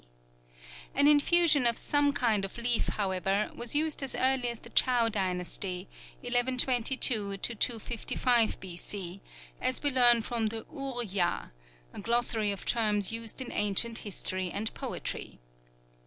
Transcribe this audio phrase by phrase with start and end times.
[0.01, 0.07] D.
[0.95, 5.09] An infusion of some kind of leaf, however, was used as early as the Chow
[5.09, 5.87] dynasty,
[6.21, 9.21] 1122 255 B.C.,
[9.61, 11.49] as we learn from the Urh ya,
[11.93, 15.37] a glossary of terms used in ancient history and poetry.